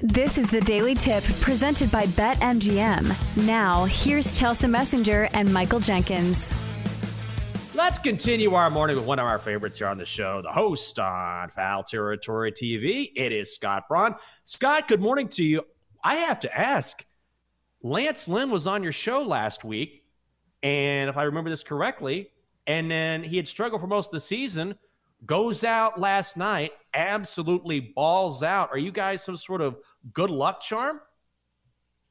[0.00, 3.46] This is the Daily Tip presented by BetMGM.
[3.46, 6.54] Now, here's Chelsa Messinger and Michael Jenkins.
[7.74, 10.98] Let's continue our morning with one of our favorites here on the show, the host
[10.98, 13.10] on Foul Territory TV.
[13.16, 14.16] It is Scott Braun.
[14.44, 15.62] Scott, good morning to you.
[16.04, 17.02] I have to ask
[17.82, 20.04] Lance Lynn was on your show last week,
[20.62, 22.28] and if I remember this correctly,
[22.66, 24.74] and then he had struggled for most of the season,
[25.24, 28.70] goes out last night, absolutely balls out.
[28.70, 29.76] Are you guys some sort of
[30.12, 31.00] good luck charm?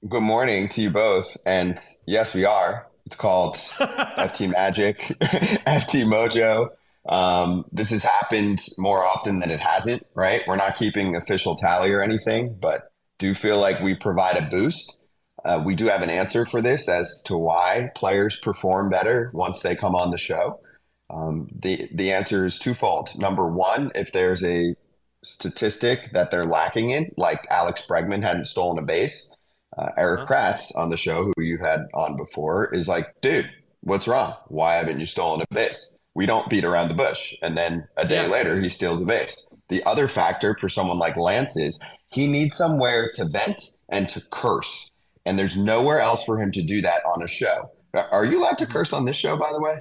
[0.08, 1.36] Good morning to you both.
[1.46, 2.88] And yes, we are.
[3.06, 6.70] It's called FT Magic, FT Mojo.
[7.08, 10.42] Um, this has happened more often than it hasn't, right?
[10.48, 15.02] We're not keeping official tally or anything, but do feel like we provide a boost.
[15.44, 19.62] Uh, we do have an answer for this as to why players perform better once
[19.62, 20.60] they come on the show.
[21.10, 23.18] Um, the the answer is twofold.
[23.20, 24.76] Number one, if there's a
[25.24, 29.36] statistic that they're lacking in, like Alex Bregman hadn't stolen a base,
[29.78, 30.34] uh, Erik uh-huh.
[30.34, 33.50] Kratz on the show, who you've had on before, is like, dude,
[33.82, 34.34] what's wrong?
[34.48, 35.98] Why haven't you stolen a base?
[36.14, 37.36] We don't beat around the bush.
[37.42, 38.32] And then a day yeah.
[38.32, 39.50] later, he steals a base.
[39.68, 44.22] The other factor for someone like Lance is he needs somewhere to vent and to
[44.32, 44.92] curse.
[45.26, 47.72] And there's nowhere else for him to do that on a show.
[48.12, 49.80] Are you allowed to curse on this show, by the way?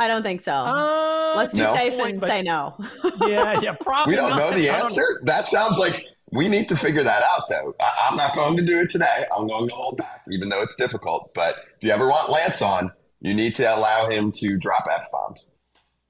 [0.00, 0.54] I don't think so.
[0.54, 1.74] Uh, Let's be no.
[1.74, 2.74] safe and but, say no.
[3.20, 4.12] yeah, yeah, probably.
[4.12, 5.20] We don't know the answer.
[5.24, 7.74] That sounds like we need to figure that out, though.
[7.78, 9.26] I, am not going to do it today.
[9.36, 11.34] I'm going to hold back, even though it's difficult.
[11.34, 15.04] But if you ever want Lance on, you need to allow him to drop f
[15.12, 15.50] bombs.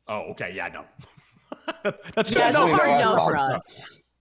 [0.07, 0.53] Oh, okay.
[0.55, 0.85] Yeah, no.
[2.15, 2.55] That's yeah, good.
[2.55, 3.61] No, hard no for us.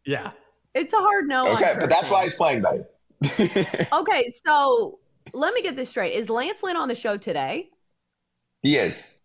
[0.03, 0.31] Yeah,
[0.73, 1.53] it's a hard no.
[1.53, 2.81] Okay, but that's why he's playing, buddy.
[3.93, 4.97] okay, so
[5.33, 7.69] let me get this straight: Is Lance Lynn on the show today?
[8.63, 9.18] He is.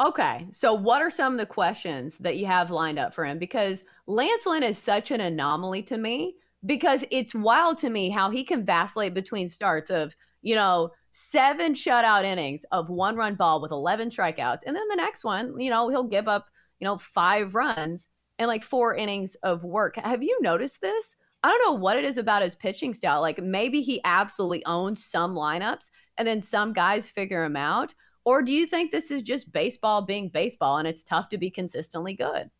[0.00, 0.46] Okay.
[0.50, 3.38] So, what are some of the questions that you have lined up for him?
[3.38, 6.34] Because Lance Lynn is such an anomaly to me
[6.66, 11.74] because it's wild to me how he can vacillate between starts of, you know, seven
[11.74, 14.60] shutout innings of one run ball with 11 strikeouts.
[14.66, 16.46] And then the next one, you know, he'll give up,
[16.80, 18.08] you know, five runs
[18.38, 19.96] and like four innings of work.
[19.96, 21.16] Have you noticed this?
[21.44, 23.20] I don't know what it is about his pitching style.
[23.20, 27.94] Like maybe he absolutely owns some lineups and then some guys figure him out.
[28.24, 31.50] Or do you think this is just baseball being baseball and it's tough to be
[31.50, 32.50] consistently good?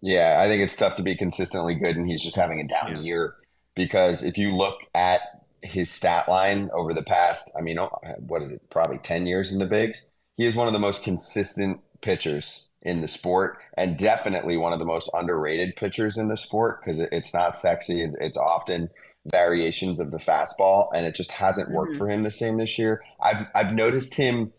[0.00, 2.96] Yeah, I think it's tough to be consistently good and he's just having a down
[2.96, 3.02] yeah.
[3.02, 3.36] year
[3.74, 5.20] because if you look at
[5.62, 9.52] his stat line over the past, I mean, oh, what is it, probably 10 years
[9.52, 13.96] in the bigs, he is one of the most consistent pitchers in the sport and
[13.96, 18.02] definitely one of the most underrated pitchers in the sport because it's not sexy.
[18.20, 18.90] It's often
[19.26, 21.98] variations of the fastball and it just hasn't worked mm-hmm.
[21.98, 23.04] for him the same this year.
[23.22, 24.52] I've I've noticed him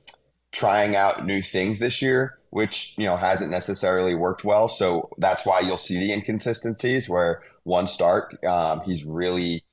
[0.53, 4.69] trying out new things this year, which you know hasn't necessarily worked well.
[4.69, 9.65] So that's why you'll see the inconsistencies where one start um, he's really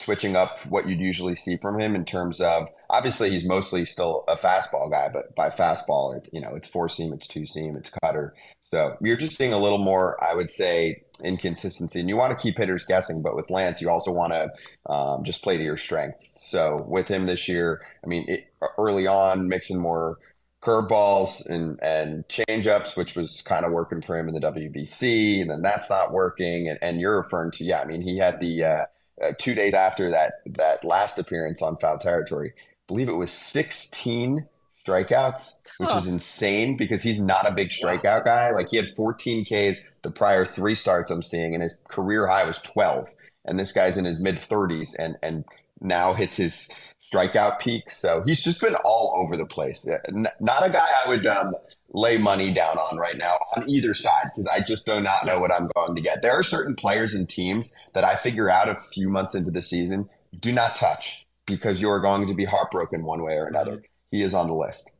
[0.00, 4.24] switching up what you'd usually see from him in terms of obviously he's mostly still
[4.28, 7.90] a fastball guy, but by fastball, you know, it's four seam, it's two seam, it's
[8.02, 8.34] cutter.
[8.74, 12.00] So you're just seeing a little more, I would say, inconsistency.
[12.00, 15.22] And you want to keep hitters guessing, but with Lance, you also want to um,
[15.22, 16.18] just play to your strength.
[16.34, 20.18] So with him this year, I mean, it, early on, mixing more
[20.60, 25.50] curveballs and and changeups, which was kind of working for him in the WBC, and
[25.50, 26.68] then that's not working.
[26.68, 28.84] And, and you're referring to, yeah, I mean, he had the uh,
[29.22, 33.30] uh, two days after that that last appearance on foul territory, I believe it was
[33.30, 34.48] 16
[34.86, 38.50] strikeouts, which is insane because he's not a big strikeout guy.
[38.50, 42.44] Like he had 14 Ks the prior three starts I'm seeing, and his career high
[42.44, 43.08] was 12.
[43.46, 45.44] And this guy's in his mid 30s and and
[45.80, 46.70] now hits his
[47.12, 47.90] strikeout peak.
[47.90, 49.86] So he's just been all over the place.
[50.10, 51.54] Not a guy I would um,
[51.92, 55.38] lay money down on right now on either side because I just do not know
[55.40, 56.22] what I'm going to get.
[56.22, 59.62] There are certain players and teams that I figure out a few months into the
[59.62, 60.08] season
[60.40, 63.82] do not touch because you're going to be heartbroken one way or another.
[64.14, 64.92] He is on the list.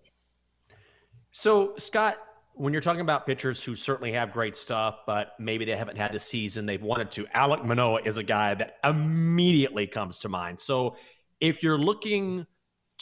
[1.31, 2.17] So, Scott,
[2.55, 6.13] when you're talking about pitchers who certainly have great stuff, but maybe they haven't had
[6.13, 10.59] the season they've wanted to, Alek Manoah is a guy that immediately comes to mind.
[10.59, 10.97] So
[11.41, 12.45] if you're looking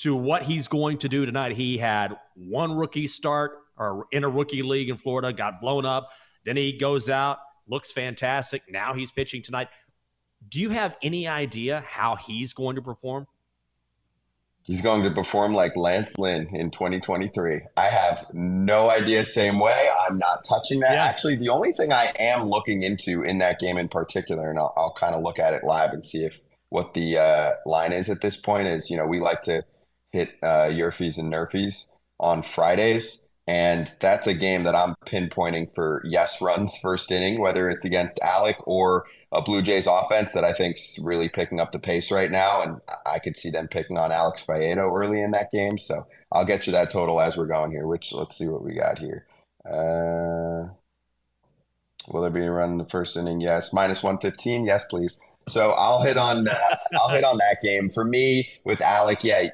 [0.00, 4.28] to what he's going to do tonight, he had one rookie start or in a
[4.28, 6.10] rookie league in Florida, got blown up.
[6.44, 8.64] Then he goes out, looks fantastic.
[8.68, 9.68] Now he's pitching tonight.
[10.46, 13.26] Do you have any idea how he's going to perform?
[14.64, 17.62] He's going to perform like Lance Lynn in 2023.
[17.76, 19.24] I have no idea.
[19.24, 19.90] Same way.
[20.08, 20.92] I'm not touching that.
[20.92, 21.04] Yeah.
[21.04, 24.72] Actually, the only thing I am looking into in that game in particular, and I'll,
[24.76, 26.38] I'll kind of look at it live and see if
[26.68, 29.64] what the uh, line is at this point is, you know, we like to
[30.12, 33.18] hit uh, YRFIs and NRFIs on Fridays.
[33.52, 38.18] And that's a game that I'm pinpointing for yes runs first inning, whether it's against
[38.22, 42.30] Alek or a Blue Jays offense that I think's really picking up the pace right
[42.30, 45.76] now, and I could see them picking on Alex Faedo early in that game.
[45.76, 47.86] So I'll get you that total as we're going here.
[47.86, 49.26] Which let's see what we got here.
[49.66, 50.72] Uh,
[52.08, 53.42] will there be a run in the first inning?
[53.42, 53.70] Yes.
[53.70, 54.64] Minus one fifteen.
[54.64, 55.20] Yes, please.
[55.48, 59.24] So I'll hit on uh, I'll hit on that game for me with Alek.
[59.24, 59.48] Yeah,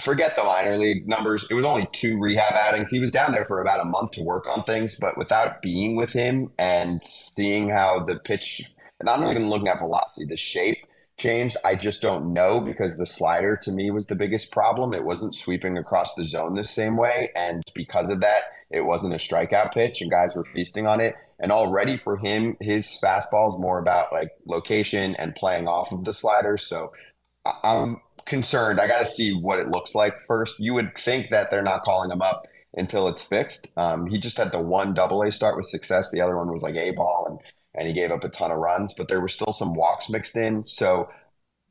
[0.00, 1.46] forget the minor league numbers.
[1.50, 2.90] It was only two rehab outings.
[2.90, 5.96] He was down there for about a month to work on things, but without being
[5.96, 8.62] with him and seeing how the pitch,
[9.00, 10.86] and I'm not even looking at velocity, the shape
[11.18, 11.56] changed.
[11.64, 14.92] I just don't know because the slider to me was the biggest problem.
[14.92, 17.30] It wasn't sweeping across the zone the same way.
[17.36, 21.14] And because of that, it wasn't a strikeout pitch and guys were feasting on it.
[21.38, 26.04] And already for him, his fastball is more about like location and playing off of
[26.04, 26.56] the slider.
[26.56, 26.92] So
[27.44, 28.80] I'm concerned.
[28.80, 30.60] I got to see what it looks like first.
[30.60, 33.68] You would think that they're not calling him up until it's fixed.
[33.76, 36.10] Um, he just had the one double A start with success.
[36.10, 37.38] The other one was like A ball, and
[37.74, 40.36] and he gave up a ton of runs, but there were still some walks mixed
[40.36, 40.64] in.
[40.66, 41.08] So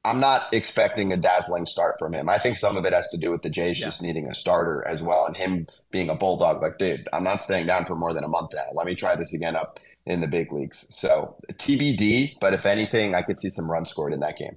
[0.03, 2.27] I'm not expecting a dazzling start from him.
[2.27, 3.85] I think some of it has to do with the Jays yeah.
[3.85, 6.61] just needing a starter as well, and him being a bulldog.
[6.61, 8.65] Like, dude, I'm not staying down for more than a month now.
[8.73, 10.87] Let me try this again up in the big leagues.
[10.89, 14.55] So TBD, but if anything, I could see some runs scored in that game.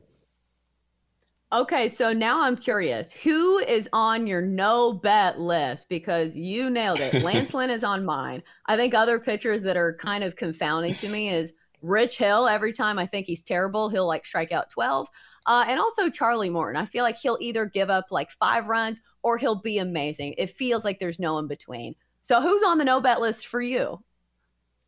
[1.55, 3.13] Okay, so now I'm curious.
[3.13, 5.89] Who is on your no bet list?
[5.89, 7.15] Because you nailed it.
[7.23, 8.43] Lance Lynn is on mine.
[8.67, 12.49] I think other pitchers that are kind of confounding to me is Rich Hill.
[12.49, 15.07] Every time I think he's terrible, he'll like strike out 12.
[15.47, 16.83] Uh, and also Charlie Morton.
[16.83, 20.35] I feel like he'll either give up like five runs or he'll be amazing.
[20.37, 21.95] It feels like there's no in between.
[22.23, 24.03] So who's on the no bet list for you?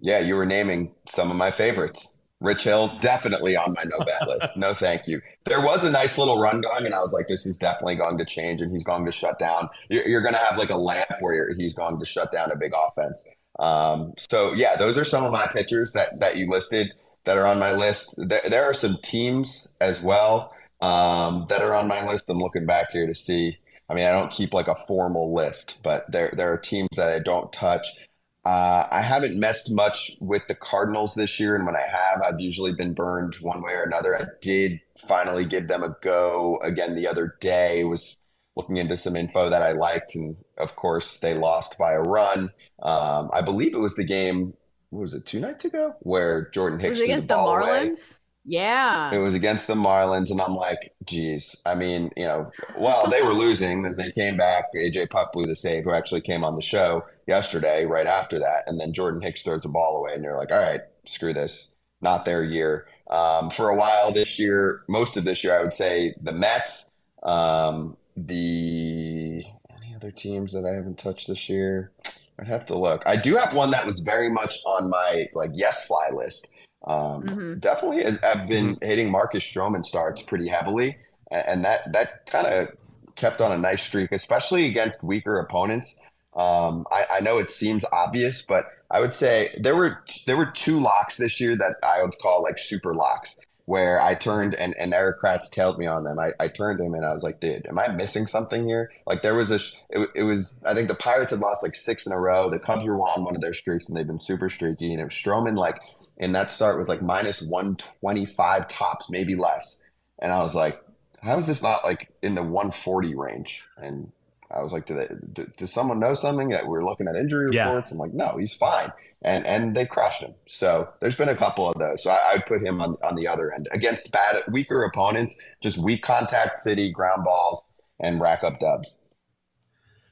[0.00, 2.15] Yeah, you were naming some of my favorites.
[2.40, 4.56] Rich Hill, definitely on my no bet list.
[4.56, 5.22] No, thank you.
[5.44, 8.18] There was a nice little run going, and I was like, this is definitely going
[8.18, 9.68] to change, and he's going to shut down.
[9.88, 12.56] You're, you're going to have like a lamp where he's going to shut down a
[12.56, 13.26] big offense.
[13.58, 16.92] Um, so, yeah, those are some of my pitchers that, that you listed
[17.24, 18.14] that are on my list.
[18.18, 20.52] There, there are some teams as well
[20.82, 22.28] um, that are on my list.
[22.28, 23.58] I'm looking back here to see.
[23.88, 27.12] I mean, I don't keep like a formal list, but there, there are teams that
[27.12, 28.08] I don't touch.
[28.46, 32.38] Uh, I haven't messed much with the Cardinals this year, and when I have, I've
[32.38, 34.16] usually been burned one way or another.
[34.16, 37.82] I did finally give them a go again the other day.
[37.82, 38.18] Was
[38.54, 42.52] looking into some info that I liked, and of course, they lost by a run.
[42.80, 44.54] Um, I believe it was the game.
[44.92, 48.20] was it two nights ago where Jordan Hicks was against the, the Marlins?
[48.46, 49.12] Yeah.
[49.12, 51.60] It was against the Marlins, and I'm like, geez.
[51.66, 54.66] I mean, you know, well, they were losing, then they came back.
[54.74, 58.62] AJ Puk blew the save, who actually came on the show yesterday, right after that.
[58.68, 61.74] And then Jordan Hicks throws a ball away, and you're like, all right, screw this.
[62.00, 62.86] Not their year.
[63.10, 66.92] Um, for a while this year, most of this year, I would say the Mets,
[67.24, 69.42] um, the
[69.76, 71.90] any other teams that I haven't touched this year.
[72.38, 73.02] I'd have to look.
[73.06, 76.48] I do have one that was very much on my like yes fly list
[76.84, 77.58] um, mm-hmm.
[77.58, 78.86] Definitely, have been mm-hmm.
[78.86, 80.96] hitting Marcus Stroman starts pretty heavily,
[81.30, 82.68] and that that kind of
[83.16, 85.98] kept on a nice streak, especially against weaker opponents.
[86.34, 90.46] Um, I, I, know it seems obvious, but I would say there were there were
[90.46, 94.74] two locks this year that I would call like super locks, where I turned and,
[94.76, 96.20] and Erik Kratz tailed me on them.
[96.20, 98.92] I, I turned him and I was like, dude, am I missing something here?
[99.06, 99.56] Like there was a,
[99.90, 102.48] it, it was, I think the Pirates had lost like six in a row.
[102.48, 104.92] The Cubs were on one of their streaks and they've been super streaky.
[104.92, 105.80] And it was Stroman like
[106.16, 109.80] in that start was like minus 125 tops, maybe less.
[110.20, 110.80] And I was like,
[111.20, 113.64] how is this not like in the 140 range?
[113.78, 114.12] And
[114.48, 117.46] I was like, do they, do, does someone know something that we're looking at injury
[117.46, 117.90] reports?
[117.90, 117.94] Yeah.
[117.96, 118.92] I'm like, no, he's fine
[119.22, 120.34] and and they crushed him.
[120.46, 122.02] So there's been a couple of those.
[122.02, 125.78] So I, would put him on on the other end against bad, weaker opponents, just
[125.78, 127.62] weak contact city ground balls
[128.00, 128.98] and rack up dubs.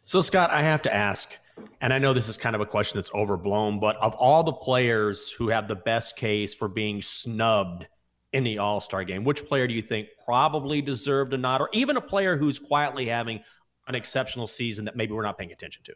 [0.04, 1.30] So Scott, I have to ask,
[1.80, 4.52] and I know this is kind of a question that's overblown, but of all the
[4.52, 7.86] players who have the best case for being snubbed
[8.32, 11.70] in the All Star game, which player do you think probably deserved a nod, or
[11.72, 13.40] even a player who's quietly having
[13.86, 15.94] an exceptional season that maybe we're not paying attention to?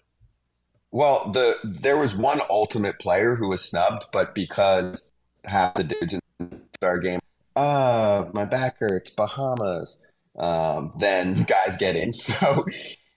[0.90, 5.12] Well, the there was one ultimate player who was snubbed, but because
[5.44, 7.20] half the dudes in the star game,
[7.56, 10.00] uh, my back hurts, Bahamas.
[10.38, 12.12] Um, then guys get in.
[12.28, 12.64] So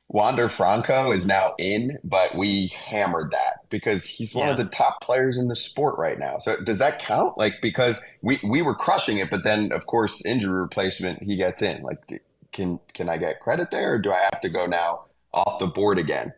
[0.10, 4.52] Wander Franco is now in, but we hammered that because he's one yeah.
[4.52, 6.40] of the top players in the sport right now.
[6.40, 7.38] So does that count?
[7.38, 11.62] Like because we we were crushing it, but then of course injury replacement he gets
[11.62, 11.82] in.
[11.84, 15.60] Like can can I get credit there, or do I have to go now off
[15.60, 16.34] the board again?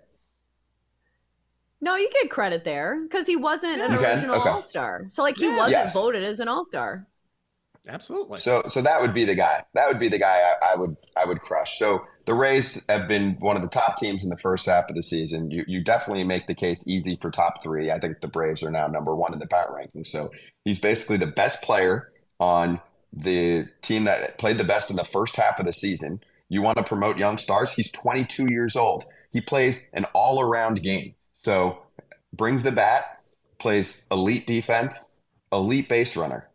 [1.84, 4.50] No, you get credit there because he wasn't an original okay.
[4.50, 5.04] All Star.
[5.10, 5.58] So like he yeah.
[5.58, 5.94] wasn't yes.
[5.94, 7.06] voted as an All Star.
[7.86, 8.38] Absolutely.
[8.38, 9.66] So so that would be the guy.
[9.74, 11.78] That would be the guy I, I, would I would crush.
[11.78, 14.96] So the Rays have been one of the top teams in the first half of
[14.96, 15.52] the season.
[15.52, 17.92] You you definitely make the case easy for top three.
[17.92, 20.06] I think the Braves are now number one in the power ranking.
[20.06, 20.32] So
[20.64, 22.80] he's basically the best player on
[23.12, 26.24] the team that played the best in the first half of the season.
[26.48, 27.74] You want to promote young stars?
[27.74, 29.04] He's 22 years old.
[29.34, 31.16] He plays an all around game.
[31.44, 31.84] So
[32.32, 33.22] brings the bat,
[33.60, 35.14] plays elite defense,
[35.52, 36.50] elite base runner.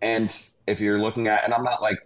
[0.00, 0.34] And
[0.66, 1.98] if you're looking at, and I'm not like,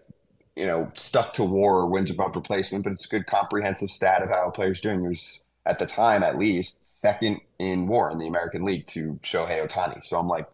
[0.56, 4.22] you know, stuck to WAR or wins above replacement, but it's a good comprehensive stat
[4.22, 5.02] of how a player's doing.
[5.02, 9.66] There's, at the time at least, second in WAR in the American League to Shohei
[9.66, 10.04] Ohtani.
[10.04, 10.46] So I'm like,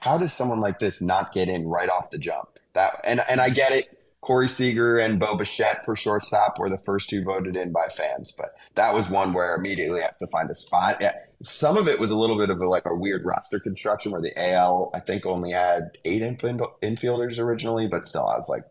[0.00, 2.48] how does someone like this not get in right off the jump?
[2.74, 3.97] That and and I get it.
[4.20, 8.32] Corey Seager and Bo Bichette for shortstop were the first two voted in by fans,
[8.32, 10.98] but that was one where immediately I have to find a spot.
[11.00, 14.10] Yeah, some of it was a little bit of a, like a weird roster construction
[14.12, 18.64] where the AL I think only had eight infielders originally, but still I was like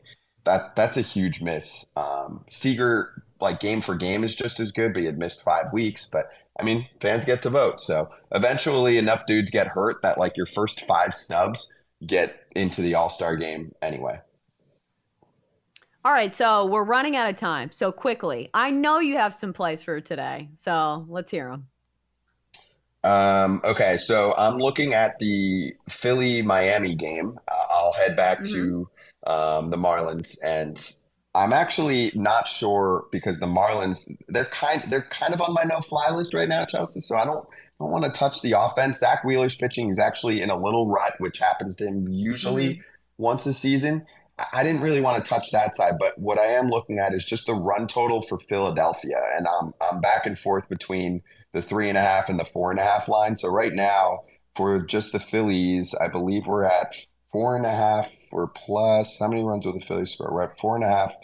[0.44, 1.92] that that's a huge miss.
[1.96, 5.72] Um, Seager like game for game is just as good, but he had missed five
[5.72, 6.06] weeks.
[6.06, 10.36] But I mean, fans get to vote, so eventually enough dudes get hurt that like
[10.36, 11.72] your first five snubs
[12.06, 14.20] get into the All Star game anyway.
[16.08, 17.70] All right, so we're running out of time.
[17.74, 21.68] So quickly, I know you have some plays for today, so let's hear them.
[23.04, 27.38] Um, okay, so I'm looking at the Philly Miami game.
[27.46, 28.54] Uh, I'll head back mm-hmm.
[28.54, 28.90] to
[29.28, 30.82] um, the Marlins, and
[31.36, 35.82] I'm actually not sure because the Marlins they're kind they're kind of on my no
[35.82, 37.02] fly list right now, Chelsa.
[37.02, 39.00] So I don't I don't want to touch the offense.
[39.00, 42.82] Zack Wheeler's pitching is actually in a little rut, which happens to him usually mm-hmm.
[43.18, 44.06] once a season.
[44.53, 47.25] I didn't really want to touch that side, but what I am looking at is
[47.25, 51.89] just the run total for Philadelphia, and I'm I'm back and forth between the three
[51.89, 53.38] and a half and the four and a half line.
[53.38, 54.20] So right now,
[54.56, 56.94] for just the Phillies, I believe we're at
[57.32, 59.17] four and a half or plus.
[59.20, 60.32] How many runs will the Phillies score?
[60.32, 61.15] We're at four and a half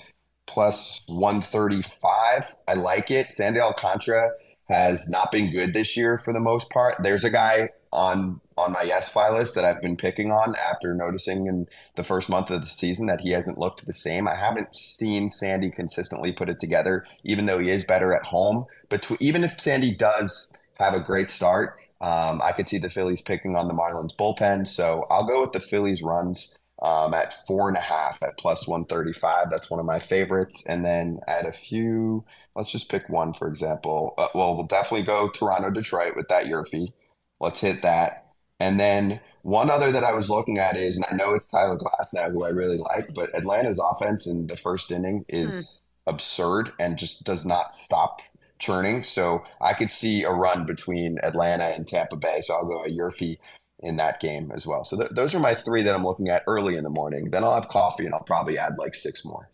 [0.47, 2.45] plus one thirty five.
[2.67, 3.31] I like it.
[3.33, 4.31] Sandy Alcantara
[4.69, 6.95] has not been good this year for the most part.
[7.03, 10.93] There's a guy on on my yes file list that I've been picking on after
[10.93, 14.27] noticing in the first month of the season that he hasn't looked the same.
[14.27, 18.65] I haven't seen Sandy consistently put it together, even though he is better at home.
[18.89, 22.89] But to, even if Sandy does have a great start, um, I could see the
[22.89, 24.67] Phillies picking on the Marlins bullpen.
[24.67, 28.67] So I'll go with the Phillies runs um, at four and a half at plus
[28.67, 29.49] 135.
[29.49, 30.63] That's one of my favorites.
[30.67, 34.13] And then add a few, let's just pick one, for example.
[34.17, 36.91] Uh, well, we'll definitely go Toronto, Detroit with that YRFI.
[37.39, 38.22] Let's hit that.
[38.63, 41.77] And then one other that I was looking at is, and I know it's Tyler
[41.77, 46.13] Glasnow, who I really like, but Atlanta's offense in the first inning is mm.
[46.13, 48.21] absurd and just does not stop
[48.59, 49.03] churning.
[49.03, 52.39] So I could see a run between Atlanta and Tampa Bay.
[52.41, 53.37] So I'll go a YRFI
[53.79, 54.85] in that game as well.
[54.85, 57.31] So th- those are my three that I'm looking at early in the morning.
[57.31, 59.49] Then I'll have coffee and I'll probably add like six more.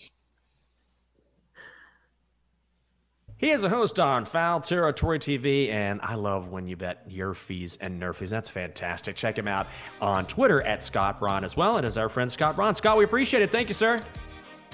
[3.40, 7.78] He is a host on Foul Territory TV, and I love when you bet YRFIs
[7.80, 8.28] and NRFIs.
[8.28, 9.16] That's fantastic.
[9.16, 9.68] Check him out
[10.02, 11.78] on Twitter at Scott Braun as well.
[11.78, 12.76] It is our friend Scott Braun.
[12.76, 13.50] Scott, we appreciate it.
[13.50, 13.98] Thank you, sir.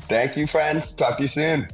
[0.08, 0.94] Thank you, friends.
[0.94, 1.68] Talk to you soon.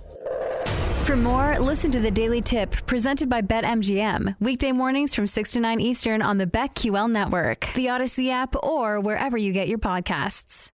[1.04, 4.36] For more, listen to the Daily Tip presented by BetMGM.
[4.42, 9.00] Weekday mornings from 6 to 9 Eastern on the BetQL network, the Audacy app, or
[9.00, 10.72] wherever you get your podcasts.